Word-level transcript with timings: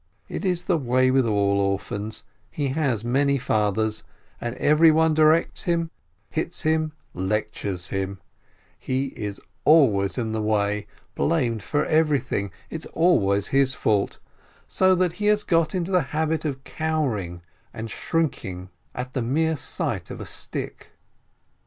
As 0.31 0.41
is 0.43 0.63
the 0.63 0.79
way 0.79 1.11
with 1.11 1.27
all 1.27 1.59
orphans, 1.59 2.23
he 2.49 2.69
has 2.69 3.03
many 3.03 3.37
fathers, 3.37 4.01
and 4.41 4.55
every 4.55 4.89
one 4.89 5.13
directs 5.13 5.65
him, 5.65 5.91
hits 6.31 6.63
him, 6.63 6.93
lectures 7.13 7.89
him; 7.89 8.19
he 8.79 9.13
is 9.15 9.39
always 9.63 10.17
in 10.17 10.31
the 10.31 10.41
way, 10.41 10.87
blamed 11.13 11.61
for 11.61 11.85
everything, 11.85 12.49
it's 12.71 12.87
always 12.87 13.49
his 13.49 13.75
fault, 13.75 14.17
so 14.67 14.95
that 14.95 15.13
he 15.21 15.27
has 15.27 15.43
got 15.43 15.75
into 15.75 15.91
the 15.91 16.01
habit 16.17 16.45
of 16.45 16.63
cowering 16.63 17.43
and 17.71 17.91
shrinking 17.91 18.57
EAETH 18.57 18.59
OF 18.59 18.93
PALESTINE 18.93 19.05
35 19.05 19.05
at 19.05 19.13
the 19.13 19.21
mere 19.21 19.55
sight 19.55 20.09
of 20.09 20.19
a 20.19 20.25
stick. 20.25 20.93